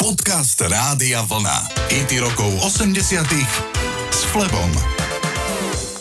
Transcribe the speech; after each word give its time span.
Podcast 0.00 0.56
Rádia 0.56 1.20
Vlna. 1.28 1.76
IT 1.92 2.24
rokov 2.24 2.48
80 2.64 3.20
s 4.08 4.20
Flebom. 4.32 4.72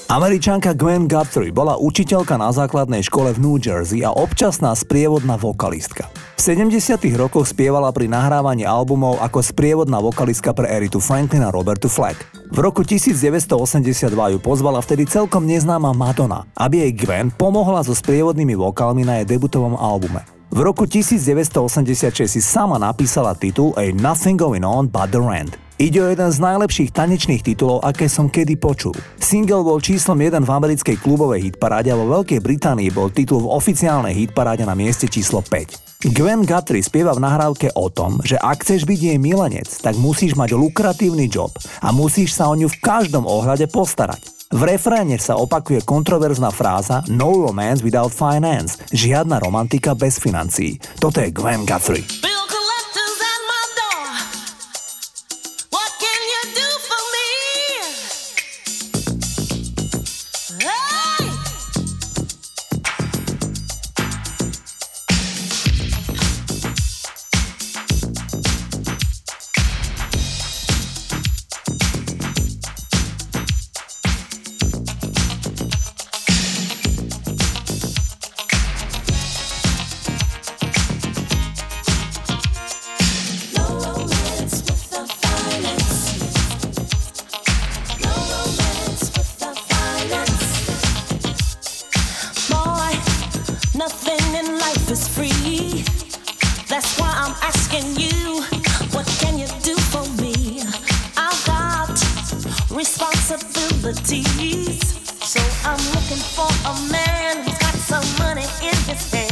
Američanka 0.08 0.72
Gwen 0.72 1.04
Guthrie 1.04 1.52
bola 1.52 1.76
učiteľka 1.76 2.40
na 2.40 2.48
základnej 2.56 3.04
škole 3.04 3.36
v 3.36 3.44
New 3.44 3.60
Jersey 3.60 4.08
a 4.08 4.16
občasná 4.16 4.72
sprievodná 4.72 5.36
vokalistka. 5.36 6.08
V 6.16 6.48
70. 6.48 6.96
rokoch 7.20 7.52
spievala 7.52 7.92
pri 7.92 8.08
nahrávaní 8.08 8.64
albumov 8.64 9.20
ako 9.20 9.44
sprievodná 9.44 10.00
vokalistka 10.00 10.56
pre 10.56 10.72
Eritu 10.72 11.04
Franklin 11.04 11.44
a 11.44 11.52
Robertu 11.52 11.92
Flack. 11.92 12.24
V 12.56 12.60
roku 12.64 12.88
1982 12.88 14.16
ju 14.16 14.40
pozvala 14.40 14.80
vtedy 14.80 15.12
celkom 15.12 15.44
neznáma 15.44 15.92
Madonna, 15.92 16.48
aby 16.56 16.88
jej 16.88 17.04
Gwen 17.04 17.36
pomohla 17.36 17.84
so 17.84 17.92
sprievodnými 17.92 18.56
vokálmi 18.56 19.04
na 19.04 19.20
jej 19.20 19.36
debutovom 19.36 19.76
albume. 19.76 20.39
V 20.50 20.66
roku 20.66 20.90
1986 20.90 22.26
si 22.26 22.42
sama 22.42 22.82
napísala 22.82 23.38
titul 23.38 23.70
A 23.78 23.94
Nothing 23.94 24.34
Going 24.34 24.66
On 24.66 24.90
But 24.90 25.14
The 25.14 25.22
Rand. 25.22 25.54
Ide 25.78 26.02
o 26.02 26.10
jeden 26.10 26.26
z 26.34 26.42
najlepších 26.42 26.90
tanečných 26.90 27.46
titulov, 27.46 27.86
aké 27.86 28.10
som 28.10 28.26
kedy 28.26 28.58
počul. 28.58 28.98
Single 29.22 29.62
bol 29.62 29.78
číslom 29.78 30.18
1 30.18 30.42
v 30.42 30.50
americkej 30.50 30.98
klubovej 31.06 31.54
hitparáde 31.54 31.94
a 31.94 32.00
vo 32.02 32.10
Veľkej 32.18 32.42
Británii 32.42 32.90
bol 32.90 33.14
titul 33.14 33.46
v 33.46 33.52
oficiálnej 33.54 34.18
hitparáde 34.18 34.66
na 34.66 34.74
mieste 34.74 35.06
číslo 35.06 35.46
5. 35.46 36.10
Gwen 36.18 36.42
Guthrie 36.42 36.82
spieva 36.82 37.14
v 37.14 37.22
nahrávke 37.22 37.70
o 37.78 37.94
tom, 37.94 38.18
že 38.26 38.42
ak 38.42 38.66
chceš 38.66 38.90
byť 38.90 39.00
jej 39.14 39.18
milenec, 39.22 39.70
tak 39.70 40.02
musíš 40.02 40.34
mať 40.34 40.58
lukratívny 40.58 41.30
job 41.30 41.54
a 41.86 41.94
musíš 41.94 42.34
sa 42.34 42.50
o 42.50 42.58
ňu 42.58 42.74
v 42.74 42.80
každom 42.82 43.30
ohľade 43.30 43.70
postarať. 43.70 44.39
V 44.50 44.66
refréne 44.66 45.22
sa 45.22 45.38
opakuje 45.38 45.86
kontroverzná 45.86 46.50
fráza 46.50 47.06
No 47.06 47.38
romance 47.38 47.86
without 47.86 48.10
finance, 48.10 48.82
žiadna 48.90 49.38
romantika 49.38 49.94
bez 49.94 50.18
financií. 50.18 50.82
Toto 50.98 51.22
je 51.22 51.30
Gwen 51.30 51.70
Guthrie. 51.70 52.29
in 108.70 108.86
despair. 108.86 109.29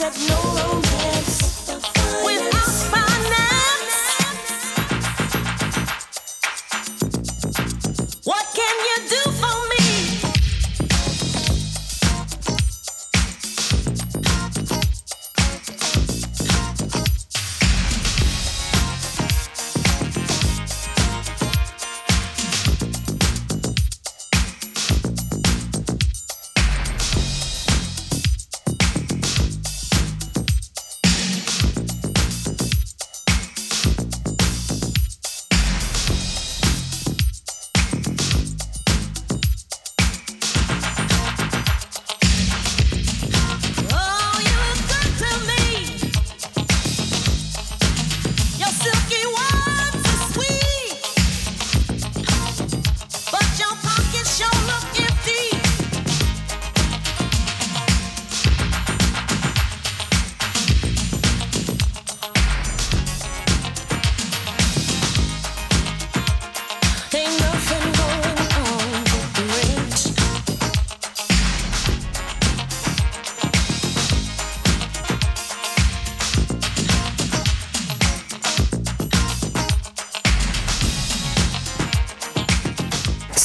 said 0.00 0.16
no. 0.30 0.59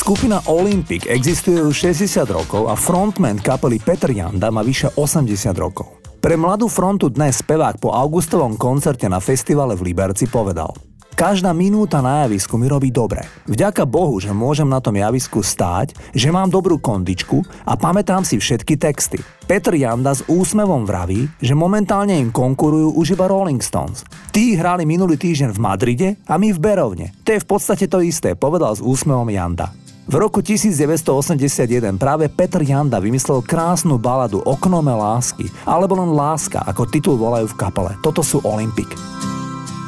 Skupina 0.06 0.38
Olympic 0.54 1.10
existuje 1.10 1.58
už 1.58 1.98
60 1.98 2.30
rokov 2.30 2.70
a 2.70 2.78
frontman 2.78 3.42
kapely 3.42 3.82
Petr 3.82 4.14
Janda 4.14 4.54
má 4.54 4.62
vyše 4.62 4.94
80 4.94 5.34
rokov. 5.58 5.98
Pre 6.22 6.38
mladú 6.38 6.70
frontu 6.70 7.10
dnes 7.10 7.42
spevák 7.42 7.82
po 7.82 7.90
augustovom 7.90 8.54
koncerte 8.54 9.10
na 9.10 9.18
festivale 9.18 9.74
v 9.74 9.90
Liberci 9.90 10.30
povedal 10.30 10.78
Každá 11.18 11.58
minúta 11.58 12.06
na 12.06 12.22
javisku 12.22 12.54
mi 12.54 12.70
robí 12.70 12.94
dobre. 12.94 13.26
Vďaka 13.50 13.90
Bohu, 13.90 14.22
že 14.22 14.30
môžem 14.30 14.70
na 14.70 14.78
tom 14.78 14.94
javisku 14.94 15.42
stáť, 15.42 15.98
že 16.14 16.30
mám 16.30 16.54
dobrú 16.54 16.78
kondičku 16.78 17.42
a 17.66 17.74
pamätám 17.74 18.22
si 18.22 18.38
všetky 18.38 18.78
texty. 18.78 19.18
Petr 19.50 19.74
Janda 19.74 20.14
s 20.14 20.22
úsmevom 20.30 20.86
vraví, 20.86 21.26
že 21.42 21.58
momentálne 21.58 22.14
im 22.14 22.30
konkurujú 22.30 22.94
už 22.94 23.18
iba 23.18 23.26
Rolling 23.26 23.66
Stones. 23.66 24.06
Tí 24.30 24.54
hrali 24.54 24.86
minulý 24.86 25.18
týždeň 25.18 25.50
v 25.50 25.64
Madride 25.66 26.10
a 26.30 26.38
my 26.38 26.54
v 26.54 26.62
Berovne. 26.62 27.08
To 27.26 27.34
je 27.34 27.42
v 27.42 27.50
podstate 27.50 27.90
to 27.90 28.06
isté, 28.06 28.38
povedal 28.38 28.78
s 28.78 28.86
úsmevom 28.86 29.34
Janda. 29.34 29.74
V 30.06 30.16
roku 30.22 30.38
1981 30.38 31.98
práve 31.98 32.30
Petr 32.30 32.62
Janda 32.62 33.02
vymyslel 33.02 33.42
krásnu 33.42 33.98
baladu 33.98 34.38
Oknome 34.38 34.94
lásky, 34.94 35.50
alebo 35.66 35.98
len 35.98 36.14
Láska, 36.14 36.62
ako 36.62 36.86
titul 36.86 37.18
volajú 37.18 37.50
v 37.50 37.58
kapele. 37.58 37.98
Toto 38.06 38.22
sú 38.22 38.38
Olympik. 38.46 38.94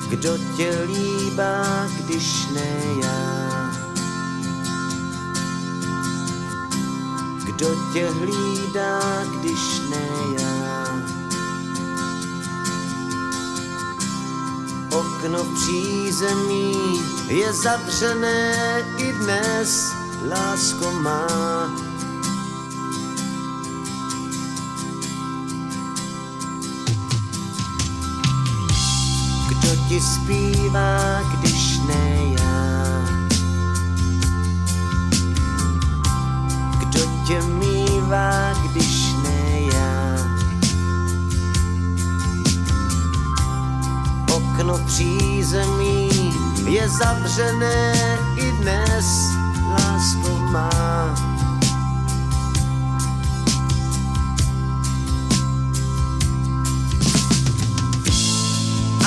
Kdo 0.09 0.33
tě 0.57 0.73
líbá, 0.89 1.85
když 2.01 2.49
ne 2.57 2.73
já? 3.05 3.21
Kdo 7.45 7.69
tě 7.93 8.09
hlídá, 8.09 8.99
když 9.37 9.63
ne 9.93 10.07
já? 10.41 10.81
Okno 14.97 15.43
v 15.43 15.49
přízemí 15.53 16.73
je 17.29 17.53
zavřené 17.53 18.81
i 18.97 19.13
dnes 19.13 19.93
lásko 20.25 20.91
má. 20.91 21.27
Kdo 29.47 29.75
ti 29.87 30.01
zpívá, 30.01 31.21
když 31.33 31.79
ne 31.87 32.17
já? 32.39 32.77
Kdo 36.79 36.99
tě 37.27 37.41
mývá, 37.41 38.53
když 38.65 39.13
ne 39.23 39.61
já? 39.73 40.17
Okno 44.33 44.77
přízemí 44.85 46.09
je 46.65 46.89
zavřené 46.89 47.93
i 48.35 48.51
dnes 48.51 49.36
má. 50.51 50.69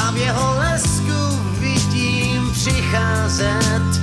A 0.01 0.11
v 0.11 0.17
jeho 0.17 0.55
lesku 0.59 1.21
vidím 1.59 2.51
přicházet 2.53 4.01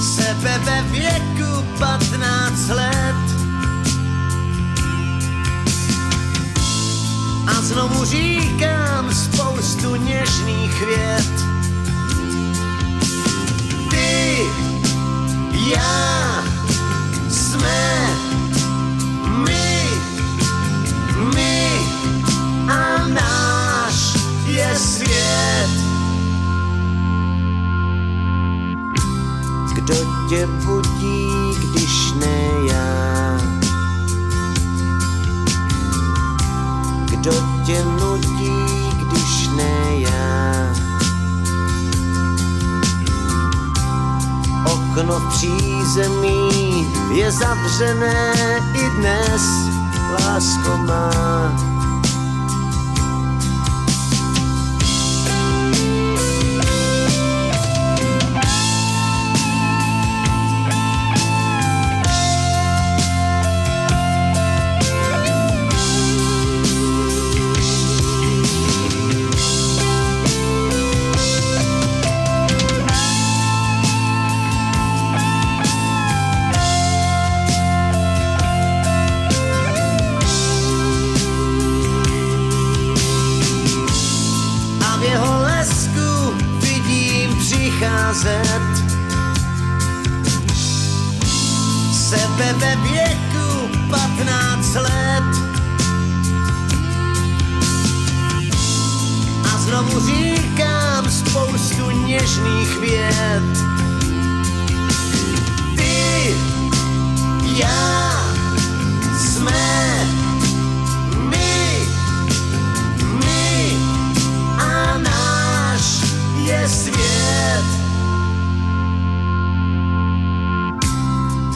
sebe 0.00 0.58
ve 0.64 0.82
věku 0.82 1.64
patnáct 1.78 2.68
let. 2.68 3.24
A 7.46 7.62
znovu 7.62 8.04
říkám 8.04 9.14
spoustu 9.14 9.94
něžných 9.94 10.82
já 15.70 16.44
jsme 17.28 18.08
my, 19.44 19.88
my 21.34 21.70
a 22.68 23.08
náš 23.08 24.14
je 24.46 24.74
svět. 24.76 25.70
Kdo 29.74 29.94
tě 30.28 30.46
budí, 30.46 31.28
když 31.58 32.12
ne 32.20 32.50
já? 32.70 33.38
Kdo 37.10 37.32
tě 37.66 37.84
nutí, 37.84 38.52
když 39.02 39.48
ne 39.56 39.98
já? 39.98 40.93
Okno 44.94 45.18
v 45.20 45.28
přízemí 45.28 46.86
je 47.14 47.32
zavřené 47.32 48.34
i 48.74 48.90
dnes, 48.90 49.42
lásko 50.10 50.76
má. 50.76 51.73
zet. 88.14 88.84
Sebe 91.92 92.52
ve 92.52 92.76
věku 92.76 93.68
15 93.90 94.74
let. 94.74 95.24
A 99.44 99.58
znovu 99.58 100.06
říkám 100.06 101.10
spoustu 101.10 101.90
něžných 101.90 102.78
věd. 102.80 103.58
Ty, 105.76 106.34
já, 107.56 108.23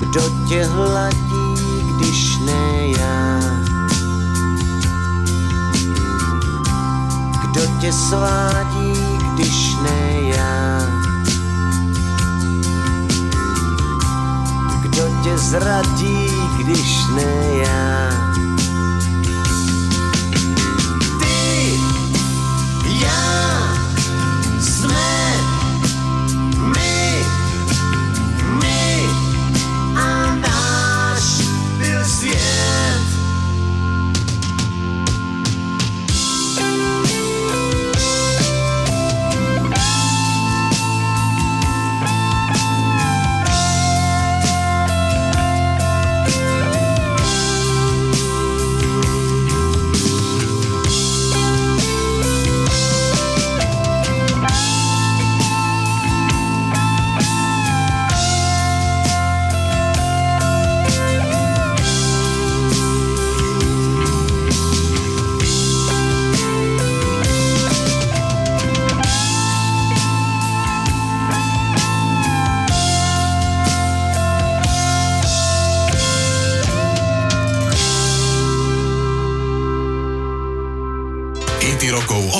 Kdo 0.08 0.30
tě 0.48 0.64
hladí, 0.64 1.54
když 1.96 2.38
ne 2.38 2.88
já? 2.88 3.40
Kdo 7.42 7.60
tě 7.80 7.92
svádí, 7.92 8.92
když 9.34 9.76
ne 9.82 10.20
já? 10.36 10.80
Kdo 14.82 15.08
tě 15.22 15.38
zradí, 15.38 16.28
když 16.58 16.98
ne 17.14 17.56
já? 17.64 18.27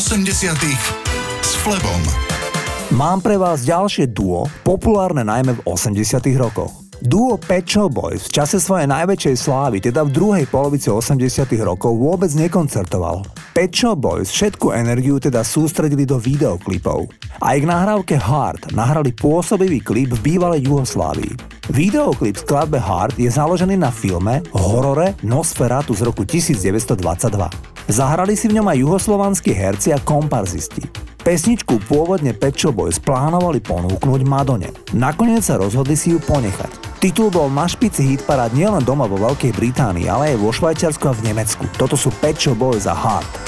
80 0.08 0.56
s 1.44 1.52
Flebom. 1.60 2.00
Mám 2.96 3.20
pre 3.20 3.36
vás 3.36 3.60
ďalšie 3.60 4.08
duo, 4.08 4.48
populárne 4.64 5.20
najmä 5.20 5.60
v 5.60 5.64
80 5.68 6.24
rokoch. 6.40 6.72
Duo 7.04 7.36
Pet 7.36 7.68
Boys 7.92 8.24
v 8.24 8.40
čase 8.40 8.56
svojej 8.56 8.88
najväčšej 8.88 9.36
slávy, 9.36 9.84
teda 9.84 10.08
v 10.08 10.16
druhej 10.16 10.48
polovici 10.48 10.88
80 10.88 11.52
rokov, 11.60 11.92
vôbec 11.92 12.32
nekoncertoval. 12.32 13.20
Pet 13.52 13.68
Shop 13.68 14.00
Boys 14.00 14.32
všetku 14.32 14.72
energiu 14.72 15.20
teda 15.20 15.44
sústredili 15.44 16.08
do 16.08 16.16
videoklipov. 16.16 17.12
Aj 17.44 17.60
k 17.60 17.68
nahrávke 17.68 18.16
Hard 18.16 18.72
nahrali 18.72 19.12
pôsobivý 19.12 19.84
klip 19.84 20.16
v 20.16 20.24
bývalej 20.24 20.72
Juhoslávii. 20.72 21.36
Videoklip 21.68 22.40
skladbe 22.40 22.80
Hard 22.80 23.20
je 23.20 23.28
založený 23.28 23.76
na 23.76 23.92
filme 23.92 24.40
horore 24.56 25.20
Nosferatu 25.20 25.92
z 25.92 26.00
roku 26.00 26.24
1922. 26.24 27.77
Zahrali 27.88 28.36
si 28.36 28.52
v 28.52 28.60
ňom 28.60 28.68
aj 28.68 28.78
juhoslovanskí 28.84 29.56
herci 29.56 29.96
a 29.96 29.98
komparzisti. 29.98 30.84
Pesničku 31.24 31.80
pôvodne 31.88 32.36
Pet 32.36 32.52
Boys 32.68 33.00
plánovali 33.00 33.64
ponúknuť 33.64 34.20
Madone. 34.28 34.68
Nakoniec 34.92 35.40
sa 35.40 35.56
rozhodli 35.56 35.96
si 35.96 36.12
ju 36.12 36.20
ponechať. 36.20 37.00
Titul 37.00 37.32
bol 37.32 37.48
na 37.48 37.64
špici 37.64 38.04
hitparád 38.12 38.52
nielen 38.52 38.84
doma 38.84 39.08
vo 39.08 39.16
Veľkej 39.16 39.56
Británii, 39.56 40.04
ale 40.04 40.36
aj 40.36 40.40
vo 40.40 40.52
Švajčiarsku 40.52 41.04
a 41.08 41.16
v 41.16 41.32
Nemecku. 41.32 41.64
Toto 41.80 41.96
sú 41.96 42.12
Pet 42.20 42.36
Boys 42.60 42.84
a 42.84 42.92
Hard. 42.92 43.47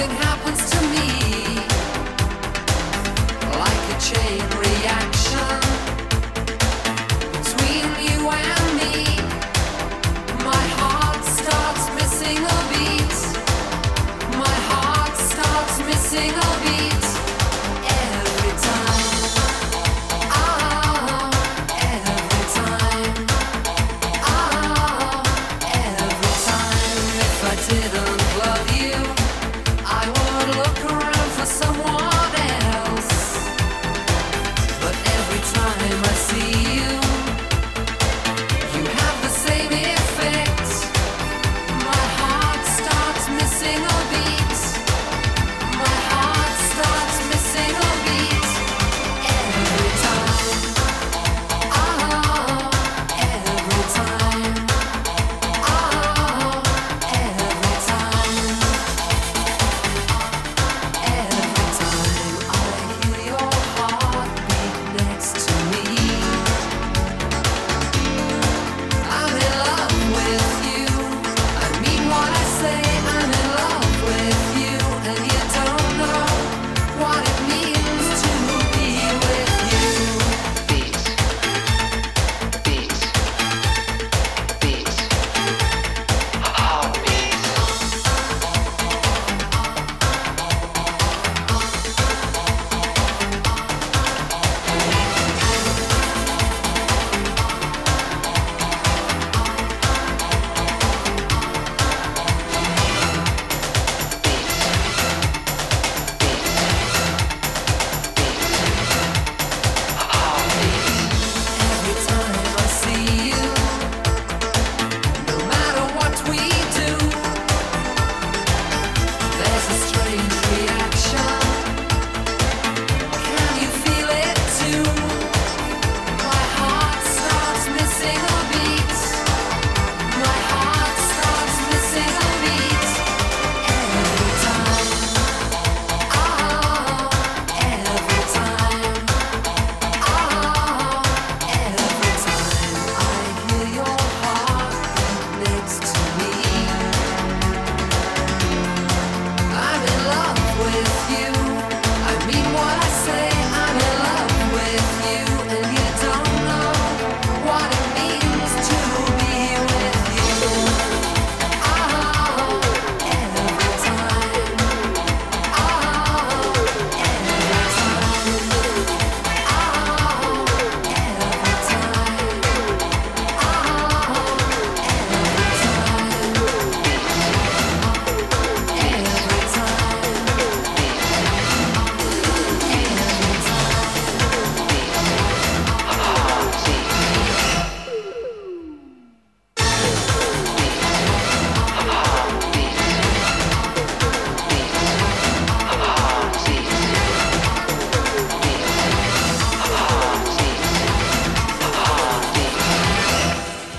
Something 0.00 0.16
happens 0.16 0.70
to 0.70 0.79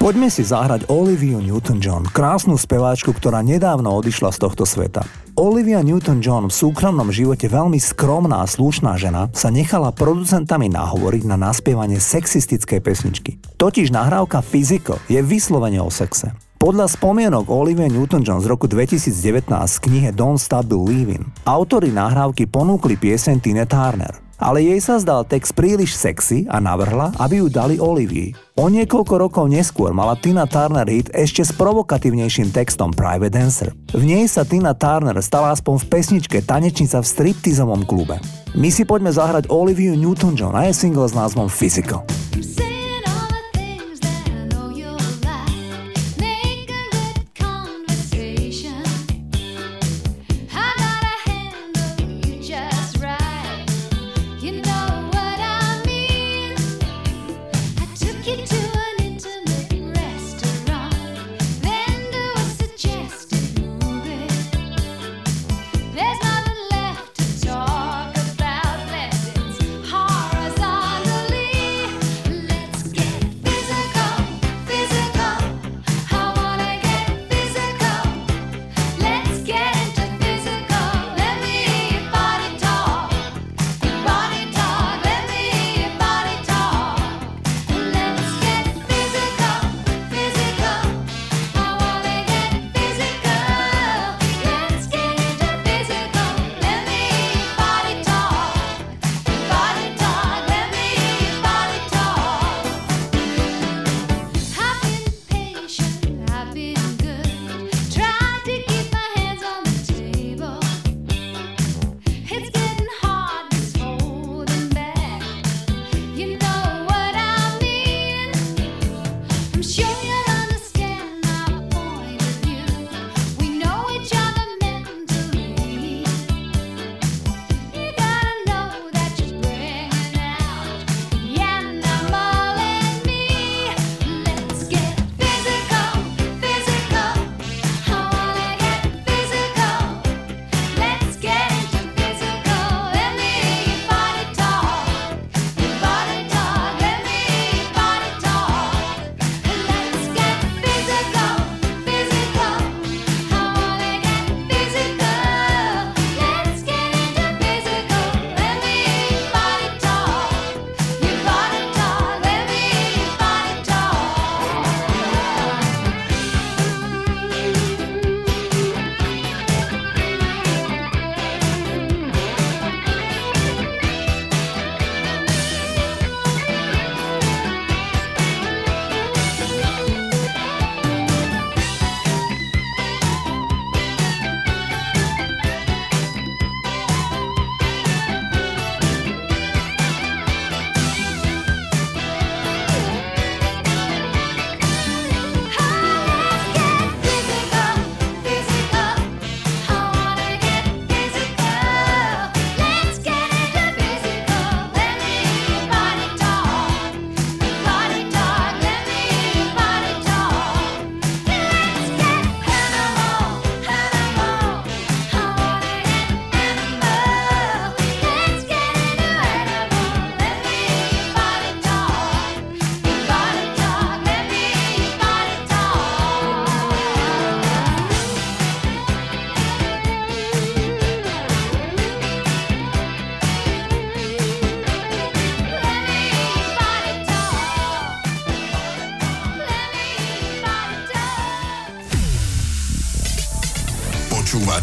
Poďme 0.01 0.33
si 0.33 0.41
zahrať 0.41 0.89
Oliviu 0.89 1.37
Newton-John, 1.45 2.09
krásnu 2.09 2.57
speváčku, 2.57 3.13
ktorá 3.13 3.45
nedávno 3.45 3.93
odišla 4.01 4.33
z 4.33 4.41
tohto 4.41 4.65
sveta. 4.65 5.05
Olivia 5.37 5.85
Newton-John 5.85 6.49
v 6.49 6.57
súkromnom 6.57 7.13
živote 7.13 7.45
veľmi 7.45 7.77
skromná 7.77 8.41
a 8.41 8.49
slušná 8.49 8.97
žena 8.97 9.29
sa 9.37 9.53
nechala 9.53 9.93
producentami 9.93 10.73
nahovoriť 10.73 11.23
na 11.29 11.37
naspievanie 11.37 12.01
sexistickej 12.01 12.81
pesničky. 12.81 13.37
Totiž 13.61 13.93
nahrávka 13.93 14.41
Physical 14.41 14.97
je 15.05 15.21
vyslovene 15.21 15.77
o 15.85 15.93
sexe. 15.93 16.33
Podľa 16.57 16.89
spomienok 16.89 17.53
Olivia 17.53 17.85
Newton-John 17.85 18.41
z 18.41 18.49
roku 18.49 18.65
2019 18.65 19.53
z 19.53 19.77
knihe 19.85 20.09
Don't 20.17 20.41
Stop 20.41 20.65
Believing 20.65 21.29
autori 21.45 21.93
nahrávky 21.93 22.49
ponúkli 22.49 22.97
pieseň 22.97 23.37
Tine 23.37 23.69
Turner 23.69 24.30
ale 24.41 24.65
jej 24.65 24.81
sa 24.81 24.97
zdal 24.97 25.23
text 25.23 25.53
príliš 25.53 25.93
sexy 25.93 26.49
a 26.49 26.57
navrhla, 26.57 27.13
aby 27.21 27.45
ju 27.45 27.47
dali 27.47 27.77
Olivii. 27.77 28.33
O 28.57 28.67
niekoľko 28.67 29.13
rokov 29.21 29.45
neskôr 29.47 29.93
mala 29.93 30.17
Tina 30.17 30.49
Turner 30.49 30.89
hit 30.89 31.13
ešte 31.13 31.45
s 31.45 31.53
provokatívnejším 31.55 32.49
textom 32.49 32.91
Private 32.91 33.31
Dancer. 33.31 33.69
V 33.93 34.03
nej 34.03 34.25
sa 34.25 34.41
Tina 34.41 34.73
Turner 34.73 35.15
stala 35.21 35.53
aspoň 35.53 35.85
v 35.85 35.85
pesničke 35.87 36.37
Tanečnica 36.41 36.99
v 36.99 37.07
striptizovom 37.07 37.85
klube. 37.85 38.17
My 38.57 38.67
si 38.67 38.83
poďme 38.83 39.13
zahrať 39.13 39.47
Oliviu 39.47 39.95
Newton-John 39.95 40.57
a 40.57 40.67
je 40.67 40.73
single 40.75 41.07
s 41.07 41.15
názvom 41.15 41.47
Physical. 41.47 42.03
Physical. 42.03 42.70